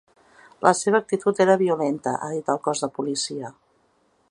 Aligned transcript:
La 0.67 0.71
seva 0.79 1.01
actitud 1.03 1.41
era 1.45 1.57
violenta, 1.63 2.15
ha 2.15 2.31
dit 2.37 2.51
el 2.55 2.61
cos 2.69 2.85
de 2.87 2.91
policia. 2.99 3.53